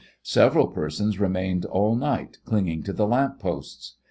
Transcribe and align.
Several 0.23 0.65
persons 0.65 1.19
remained 1.19 1.63
all 1.63 1.95
night 1.95 2.39
clinging 2.43 2.81
to 2.85 2.91
the 2.91 3.05
lamp 3.05 3.37
posts. 3.37 3.97